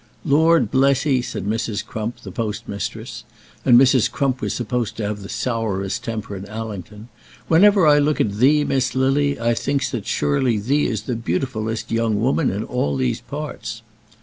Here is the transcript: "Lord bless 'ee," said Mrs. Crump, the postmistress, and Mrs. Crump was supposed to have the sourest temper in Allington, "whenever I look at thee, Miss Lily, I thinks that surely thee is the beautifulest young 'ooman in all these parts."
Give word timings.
"Lord 0.25 0.71
bless 0.71 1.05
'ee," 1.05 1.21
said 1.21 1.45
Mrs. 1.45 1.85
Crump, 1.85 2.21
the 2.21 2.31
postmistress, 2.31 3.23
and 3.63 3.79
Mrs. 3.79 4.09
Crump 4.09 4.41
was 4.41 4.51
supposed 4.51 4.97
to 4.97 5.05
have 5.05 5.21
the 5.21 5.29
sourest 5.29 6.03
temper 6.03 6.35
in 6.35 6.43
Allington, 6.49 7.09
"whenever 7.47 7.85
I 7.85 7.99
look 7.99 8.19
at 8.19 8.39
thee, 8.39 8.63
Miss 8.63 8.95
Lily, 8.95 9.39
I 9.39 9.53
thinks 9.53 9.91
that 9.91 10.07
surely 10.07 10.57
thee 10.57 10.87
is 10.87 11.03
the 11.03 11.15
beautifulest 11.15 11.91
young 11.91 12.15
'ooman 12.17 12.49
in 12.49 12.63
all 12.63 12.97
these 12.97 13.21
parts." 13.21 13.83